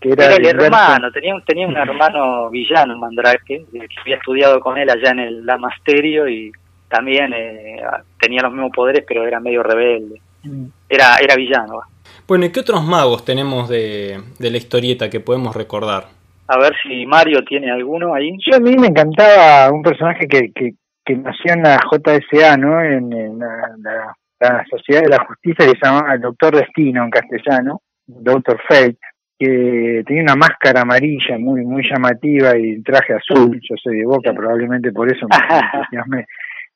[0.00, 4.88] que era, el hermano, tenía, tenía un hermano villano, Mandrake, que había estudiado con él
[4.88, 6.50] allá en el Lamasterio y
[6.88, 7.80] también eh,
[8.18, 10.20] tenía los mismos poderes, pero era medio rebelde.
[10.44, 10.66] Mm.
[10.88, 11.80] Era, era villano.
[12.28, 16.04] Bueno, ¿y qué otros magos tenemos de, de la historieta que podemos recordar?
[16.48, 18.36] A ver si Mario tiene alguno ahí.
[18.44, 20.72] Yo a mí me encantaba un personaje que, que,
[21.04, 22.80] que nació en la JSA, ¿no?
[22.82, 24.14] En, la,
[24.68, 28.98] Sociedad de la Justicia, que se llamaba el Doctor Destino en castellano, Doctor Fate,
[29.38, 33.60] que tenía una máscara amarilla muy muy llamativa y un traje azul.
[33.62, 35.36] Yo soy de Boca, probablemente por eso me,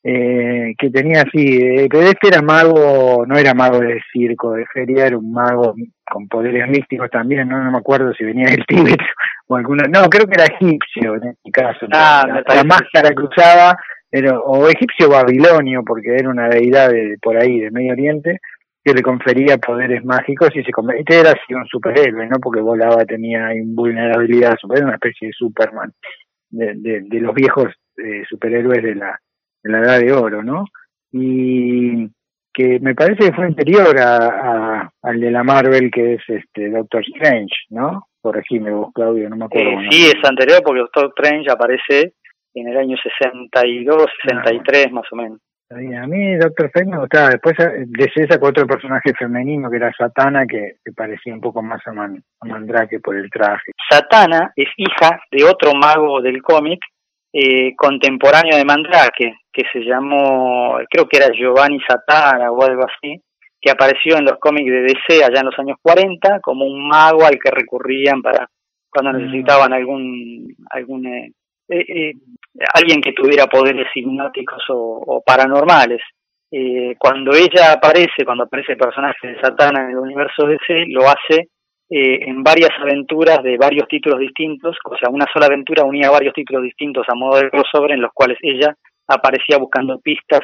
[0.08, 4.64] eh, que tenía así, eh, pero este era mago, no era mago de circo, de
[4.66, 5.74] feria, era un mago
[6.08, 9.00] con poderes místicos también, no, no me acuerdo si venía del Tíbet
[9.48, 13.76] o alguna, no, creo que era egipcio en este caso, ah, la, máscara que usaba
[14.08, 18.38] era o egipcio babilonio, porque era una deidad de, por ahí, de Medio Oriente,
[18.84, 22.38] que le confería poderes mágicos y se convertía, era así un superhéroe, ¿no?
[22.40, 25.92] Porque volaba, tenía invulnerabilidad, era una especie de Superman,
[26.50, 29.18] de, de, de los viejos eh, superhéroes de la
[29.68, 30.64] la edad de oro, ¿no?
[31.12, 32.08] Y
[32.52, 37.02] que me parece que fue anterior a, al de la Marvel, que es este Doctor
[37.14, 38.06] Strange, ¿no?
[38.22, 39.70] Corregime vos, Claudio, no me acuerdo.
[39.70, 42.14] Eh, sí, es anterior porque Doctor Strange aparece
[42.54, 45.38] en el año 62, 63 más o menos.
[45.68, 47.28] A mí Doctor Strange me gustaba.
[47.30, 51.82] Después eh, de sacó otro personaje femenino que era Satana, que, parecía un poco más
[51.86, 53.72] a, a Mandrake por el traje.
[53.90, 56.80] Satana es hija de otro mago del cómic
[57.38, 63.20] eh, contemporáneo de Mandrake, que se llamó, creo que era Giovanni Satara o algo así,
[63.60, 67.26] que apareció en los cómics de DC allá en los años 40 como un mago
[67.26, 68.48] al que recurrían para
[68.88, 69.22] cuando mm.
[69.22, 71.32] necesitaban algún algún eh,
[71.68, 72.12] eh,
[72.72, 76.00] alguien que tuviera poderes hipnóticos o, paranormales.
[76.98, 81.50] cuando ella aparece, cuando aparece el personaje de Satana en el universo DC, lo hace
[81.88, 86.34] eh, en varias aventuras de varios títulos distintos, o sea, una sola aventura unía varios
[86.34, 88.74] títulos distintos a modo de crossover en los cuales ella
[89.06, 90.40] aparecía buscando pistas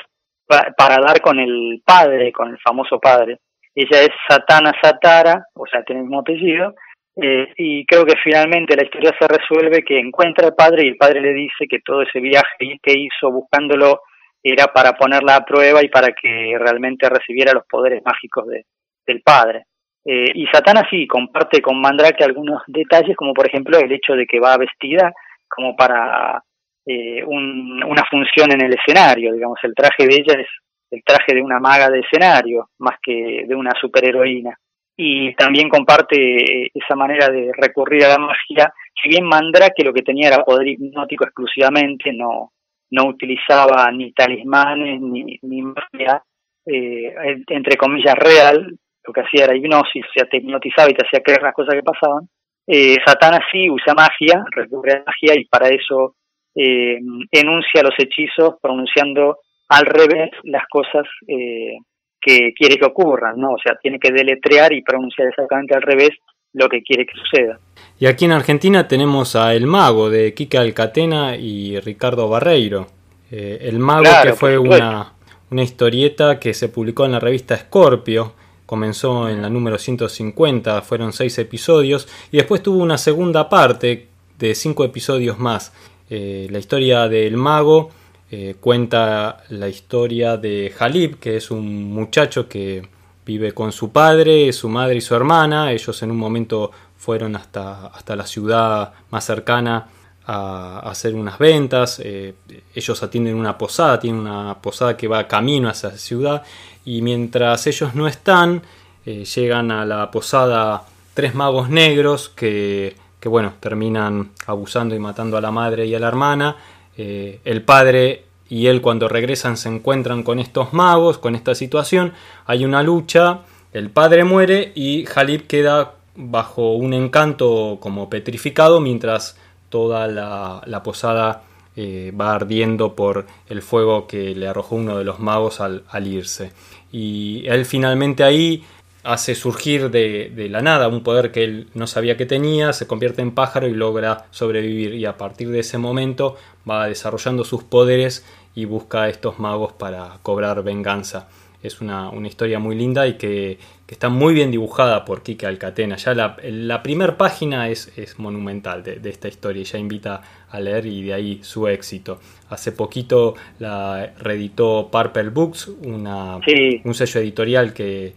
[0.47, 3.39] para dar con el padre, con el famoso padre.
[3.75, 6.75] Ella es Satana Satara, o sea, tiene el mismo apellido,
[7.17, 10.97] eh, y creo que finalmente la historia se resuelve que encuentra al padre y el
[10.97, 14.01] padre le dice que todo ese viaje que hizo buscándolo
[14.43, 18.65] era para ponerla a prueba y para que realmente recibiera los poderes mágicos de,
[19.07, 19.65] del padre.
[20.05, 24.27] Eh, y Satana sí comparte con Mandrake algunos detalles, como por ejemplo el hecho de
[24.27, 25.13] que va vestida
[25.49, 26.43] como para
[26.87, 30.49] eh, una función en el escenario, digamos, el traje de ella es
[30.91, 34.59] el traje de una maga de escenario, más que de una superheroína.
[34.97, 39.93] Y también comparte eh, esa manera de recurrir a la magia, si bien Mandrake lo
[39.93, 42.53] que tenía era poder hipnótico exclusivamente, no,
[42.91, 46.23] no utilizaba ni talismanes ni, ni magia,
[46.65, 51.23] entre comillas, real, lo que hacía era hipnosis, o sea, te hipnotizaba y te hacía
[51.23, 52.29] creer las cosas que pasaban.
[52.67, 56.15] Eh, Satán sí usa magia, recurre a magia y para eso
[56.55, 56.99] eh,
[57.31, 59.39] enuncia los hechizos pronunciando
[59.69, 61.79] al revés las cosas eh,
[62.21, 63.55] que quiere que ocurran, ¿no?
[63.55, 66.11] O sea, tiene que deletrear y pronunciar exactamente al revés
[66.53, 67.59] lo que quiere que suceda.
[67.99, 72.87] Y aquí en Argentina tenemos a El Mago de Kika Alcatena y Ricardo Barreiro.
[73.31, 75.15] Eh, el Mago que fue una,
[75.51, 78.35] una historieta que se publicó en la revista Scorpio
[78.73, 84.09] comenzó en la número 150, fueron seis episodios, y después tuvo una segunda parte
[84.39, 85.75] de cinco episodios más.
[86.09, 87.91] Eh, la historia del mago
[88.31, 92.89] eh, cuenta la historia de Jalib, que es un muchacho que
[93.27, 95.71] vive con su padre, su madre y su hermana.
[95.71, 99.87] Ellos en un momento fueron hasta, hasta la ciudad más cercana
[100.27, 102.01] a, hacer unas ventas.
[102.03, 102.35] Eh,
[102.75, 106.43] ellos atienden una posada, tienen una posada que va camino a esa ciudad
[106.85, 108.63] y mientras ellos no están,
[109.07, 115.37] eh, llegan a la posada tres magos negros que, que, bueno, terminan abusando y matando
[115.37, 116.57] a la madre y a la hermana.
[116.97, 122.13] Eh, el padre y él cuando regresan se encuentran con estos magos, con esta situación,
[122.45, 123.41] hay una lucha,
[123.73, 129.39] el padre muere y Halib queda bajo un encanto como petrificado mientras
[129.73, 131.45] toda la, posada
[131.75, 136.53] eh, va ardiendo por el fuego que le arrojó uno de los magos al, irse.
[136.93, 138.65] Y él finalmente ahí
[139.03, 142.87] hace surgir de, de, la nada un poder que él no sabía que tenía, se
[142.87, 144.95] convierte en pájaro y logra sobrevivir.
[144.95, 146.37] Y a partir de ese momento
[146.69, 151.29] va desarrollando sus poderes y busca a estos magos para cobrar venganza
[151.63, 153.59] es una, historia muy linda y que,
[153.89, 155.97] está muy bien dibujada por Kike Alcatena.
[155.97, 160.61] Ya la, la primera página es, es monumental de, esta historia y ya invita a
[160.61, 162.19] leer y de ahí su éxito.
[162.49, 166.39] Hace poquito la reeditó Purple Books, una,
[166.85, 168.15] un sello editorial que,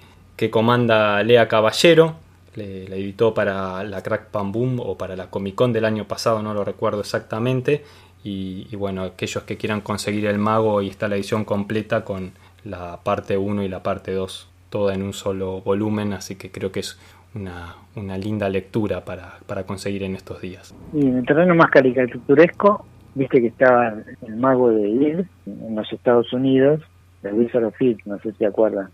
[0.50, 2.16] comanda Lea Caballero.
[2.56, 6.08] Le, la editó para la Crack Pam Boom o para la Comic Con del año
[6.08, 7.84] pasado, no lo recuerdo exactamente.
[8.24, 12.32] Y, y bueno, aquellos que quieran conseguir el mago y está la edición completa con
[12.66, 16.72] la parte 1 y la parte 2, toda en un solo volumen, así que creo
[16.72, 17.00] que es
[17.36, 20.74] una, una linda lectura para, para, conseguir en estos días.
[20.94, 23.94] Y en el terreno más caricaturesco, viste que estaba
[24.26, 26.82] el mago de Ir en los Estados Unidos,
[27.22, 28.90] de Wizard of no sé si te acuerdan.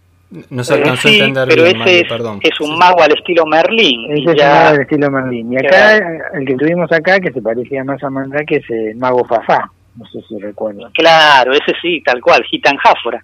[0.49, 2.39] No se alcanzó a entender pero ese es, perdón.
[2.41, 4.11] es un mago al estilo Merlín.
[4.11, 5.51] Ese es un mago al estilo Merlín.
[5.51, 5.97] Y acá,
[6.33, 9.69] el que tuvimos acá, que se parecía más a que es el mago Fafá.
[9.97, 10.89] No sé si recuerdan.
[10.93, 13.21] Claro, ese sí, tal cual, Gitan Jáfora.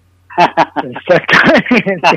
[0.90, 2.08] Exactamente.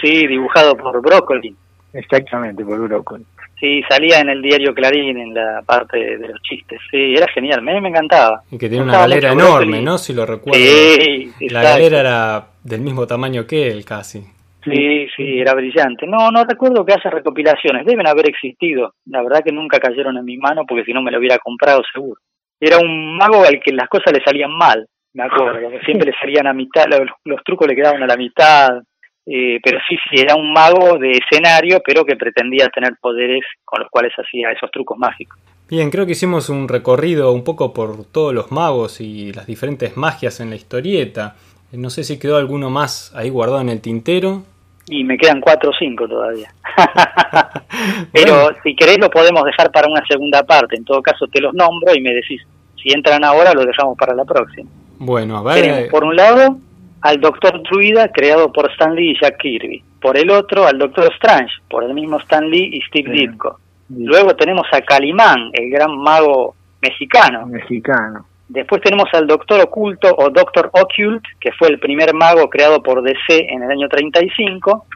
[0.00, 1.54] sí, dibujado por Brócoli.
[1.92, 3.24] Exactamente, por Brócoli.
[3.58, 6.80] Sí, salía en el diario Clarín en la parte de los chistes.
[6.90, 8.42] Sí, era genial, me, me encantaba.
[8.50, 9.98] Y que tiene una galera enorme, ¿no?
[9.98, 10.58] Si lo recuerdo.
[10.58, 14.24] Sí, la galera era del mismo tamaño que él, casi.
[14.64, 16.06] Sí, sí, era brillante.
[16.06, 17.84] No, no recuerdo que hace recopilaciones.
[17.84, 18.94] Deben haber existido.
[19.06, 21.82] La verdad que nunca cayeron en mi mano porque si no me lo hubiera comprado
[21.92, 22.20] seguro.
[22.58, 26.18] Era un mago al que las cosas le salían mal me acuerdo, que siempre le
[26.18, 26.84] salían a mitad,
[27.24, 28.82] los, trucos le quedaban a la mitad,
[29.26, 33.80] eh, pero sí, sí, era un mago de escenario, pero que pretendía tener poderes con
[33.80, 35.38] los cuales hacía esos trucos mágicos.
[35.68, 39.96] Bien, creo que hicimos un recorrido un poco por todos los magos y las diferentes
[39.96, 41.36] magias en la historieta.
[41.72, 44.42] No sé si quedó alguno más ahí guardado en el tintero.
[44.88, 46.52] Y me quedan cuatro o cinco todavía.
[48.12, 50.76] Pero si querés lo podemos dejar para una segunda parte.
[50.76, 52.42] En todo caso te los nombro y me decís,
[52.82, 54.68] si entran ahora lo dejamos para la próxima.
[54.98, 55.64] Bueno, a ver.
[55.64, 56.58] Eh, por un lado,
[57.02, 59.82] al Doctor Druida, creado por Stan Lee y Jack Kirby.
[60.00, 63.58] Por el otro, al Doctor Strange, por el mismo Stan Lee y Steve Ditko.
[63.88, 67.46] Luego tenemos a Calimán, el gran mago mexicano.
[67.46, 68.26] Mexicano.
[68.48, 73.02] Después tenemos al Doctor Oculto o Doctor Occult, que fue el primer mago creado por
[73.02, 74.86] DC en el año 35.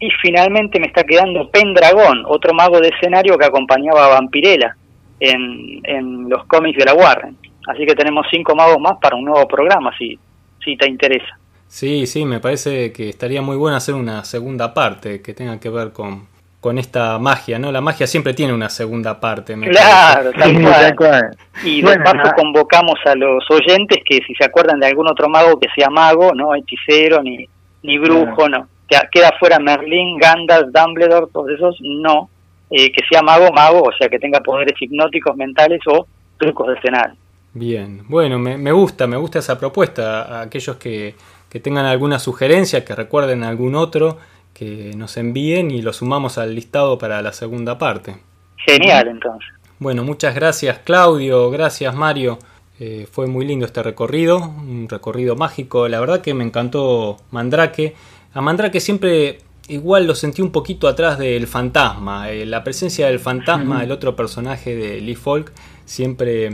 [0.00, 4.76] Y finalmente me está quedando Pendragón, otro mago de escenario que acompañaba a Vampirella
[5.20, 7.36] en, en los cómics de la Warren.
[7.66, 10.18] Así que tenemos cinco magos más para un nuevo programa, si,
[10.64, 11.38] si te interesa.
[11.66, 15.68] Sí, sí, me parece que estaría muy bueno hacer una segunda parte que tenga que
[15.68, 16.26] ver con,
[16.60, 17.70] con esta magia, ¿no?
[17.70, 19.54] La magia siempre tiene una segunda parte.
[19.54, 21.36] claro, tal cual.
[21.64, 22.34] Y de paso ah.
[22.34, 26.32] convocamos a los oyentes que si se acuerdan de algún otro mago que sea mago,
[26.34, 27.46] no hechicero ni,
[27.82, 28.66] ni brujo, no.
[28.88, 32.30] Que queda fuera Merlín, Gandalf, Dumbledore, todos esos, no.
[32.70, 36.06] Eh, que sea mago, mago, o sea, que tenga poderes hipnóticos mentales o
[36.36, 37.16] trucos de escenario.
[37.54, 40.22] Bien, bueno, me, me, gusta, me gusta esa propuesta.
[40.22, 41.14] A aquellos que,
[41.48, 44.18] que, tengan alguna sugerencia, que recuerden algún otro,
[44.52, 48.16] que nos envíen y lo sumamos al listado para la segunda parte.
[48.56, 49.48] Genial, entonces.
[49.78, 52.38] Bueno, muchas gracias Claudio, gracias Mario.
[52.80, 55.88] Eh, fue muy lindo este recorrido, un recorrido mágico.
[55.88, 57.94] La verdad que me encantó Mandrake.
[58.34, 59.38] A Mandrake siempre
[59.68, 62.30] igual lo sentí un poquito atrás del fantasma.
[62.30, 65.52] Eh, la presencia del fantasma, el otro personaje de Lee Folk,
[65.84, 66.50] siempre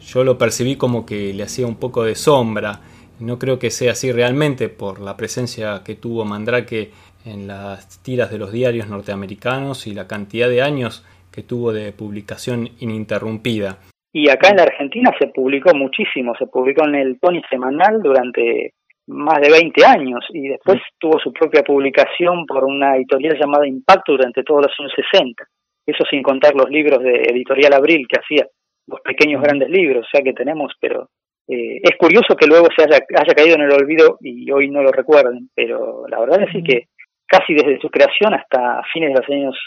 [0.00, 2.80] yo lo percibí como que le hacía un poco de sombra.
[3.20, 6.90] No creo que sea así realmente por la presencia que tuvo Mandrake
[7.24, 11.92] en las tiras de los diarios norteamericanos y la cantidad de años que tuvo de
[11.92, 13.78] publicación ininterrumpida.
[14.12, 18.74] Y acá en la Argentina se publicó muchísimo, se publicó en el Tony Semanal durante
[19.08, 24.12] más de 20 años y después tuvo su propia publicación por una editorial llamada Impacto
[24.12, 25.44] durante todos los años 60.
[25.86, 28.46] Eso sin contar los libros de Editorial Abril que hacía
[28.86, 31.08] los pequeños grandes libros, o sea que tenemos, pero
[31.48, 34.82] eh, es curioso que luego se haya, haya caído en el olvido y hoy no
[34.82, 36.86] lo recuerden, pero la verdad es que
[37.26, 39.58] casi desde su creación hasta fines de los años,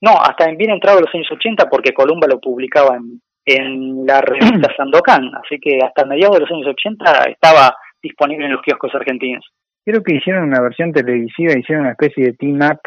[0.00, 4.72] no, hasta bien entrado los años 80 porque Columba lo publicaba en, en la revista
[4.76, 7.74] Sandokan, así que hasta mediados de los años 80 estaba
[8.04, 9.44] disponible en los kioscos argentinos.
[9.84, 12.80] Creo que hicieron una versión televisiva, hicieron una especie de team-up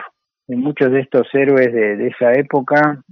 [0.48, 3.04] de muchos de estos héroes de, de esa época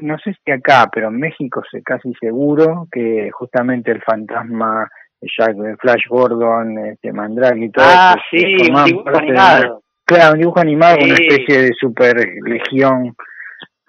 [0.00, 4.88] no sé si acá, pero en México sé casi seguro que justamente el fantasma
[5.20, 9.82] Jack Flash Gordon, este Mandrake y todo ah, sí, un dibujo animado.
[10.04, 13.14] claro, un dibujo animado una especie de super legión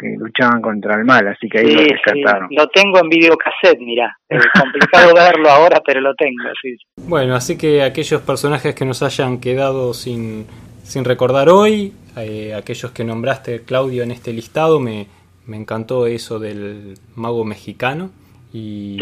[0.02, 2.50] que luchaban contra el mal, así que ahí lo rescataron.
[2.52, 4.18] Lo tengo en videocassette, mira.
[4.28, 6.76] Es complicado verlo ahora, pero lo tengo, sí.
[7.08, 10.48] Bueno, así que aquellos personajes que nos hayan quedado sin,
[10.84, 15.08] sin recordar hoy, eh, aquellos que nombraste, Claudio, en este listado, me,
[15.46, 18.10] me encantó eso del mago mexicano.
[18.54, 19.00] Y,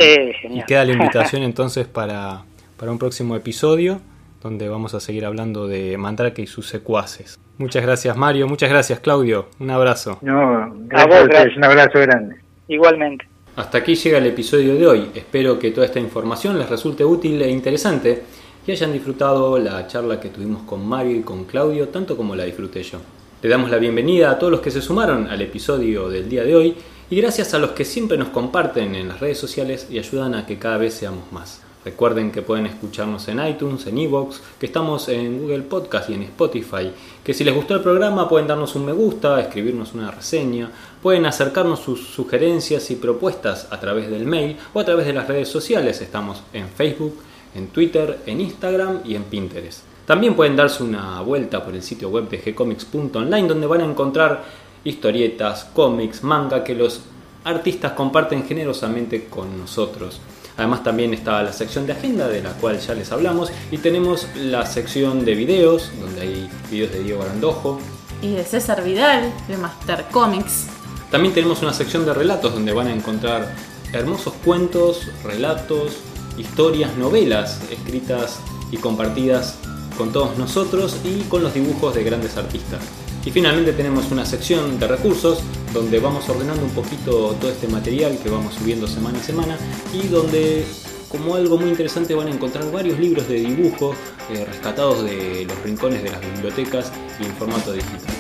[0.49, 2.43] y queda la invitación entonces para,
[2.77, 3.99] para un próximo episodio
[4.43, 7.39] donde vamos a seguir hablando de Mandrake y sus secuaces.
[7.59, 10.17] Muchas gracias Mario, muchas gracias Claudio, un abrazo.
[10.21, 12.37] No, gracias un abrazo grande.
[12.69, 13.27] Igualmente.
[13.57, 17.41] Hasta aquí llega el episodio de hoy, espero que toda esta información les resulte útil
[17.41, 18.23] e interesante
[18.65, 22.45] y hayan disfrutado la charla que tuvimos con Mario y con Claudio tanto como la
[22.45, 22.99] disfruté yo.
[23.41, 26.55] Le damos la bienvenida a todos los que se sumaron al episodio del día de
[26.55, 26.75] hoy
[27.09, 30.45] y gracias a los que siempre nos comparten en las redes sociales y ayudan a
[30.45, 31.61] que cada vez seamos más.
[31.85, 36.23] Recuerden que pueden escucharnos en iTunes, en Evox, que estamos en Google Podcast y en
[36.23, 36.91] Spotify,
[37.23, 40.69] que si les gustó el programa pueden darnos un me gusta, escribirnos una reseña,
[41.01, 45.27] pueden acercarnos sus sugerencias y propuestas a través del mail o a través de las
[45.27, 46.01] redes sociales.
[46.01, 47.15] Estamos en Facebook,
[47.55, 49.83] en Twitter, en Instagram y en Pinterest.
[50.05, 54.43] También pueden darse una vuelta por el sitio web de gcomics.online donde van a encontrar
[54.83, 57.01] historietas, cómics, manga que los
[57.45, 60.19] artistas comparten generosamente con nosotros.
[60.59, 64.27] Además también está la sección de agenda de la cual ya les hablamos y tenemos
[64.35, 67.79] la sección de videos donde hay videos de Diego Arandojo
[68.21, 70.67] y de César Vidal de Master Comics.
[71.11, 73.55] También tenemos una sección de relatos donde van a encontrar
[73.93, 75.93] hermosos cuentos, relatos,
[76.37, 79.59] historias, novelas escritas y compartidas
[79.97, 82.81] con todos nosotros y con los dibujos de grandes artistas.
[83.25, 85.39] Y finalmente tenemos una sección de recursos
[85.73, 89.57] donde vamos ordenando un poquito todo este material que vamos subiendo semana a semana
[89.93, 90.65] y donde
[91.09, 93.93] como algo muy interesante van a encontrar varios libros de dibujo
[94.31, 98.13] eh, rescatados de los rincones de las bibliotecas y en formato digital.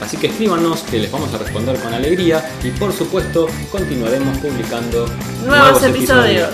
[0.00, 5.06] Así que escríbanos que les vamos a responder con alegría y por supuesto continuaremos publicando
[5.44, 6.50] nuevos, episodios.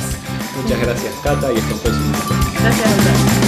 [0.63, 2.13] Muchas gracias Cata y hasta un próximo.
[2.61, 3.42] Gracias.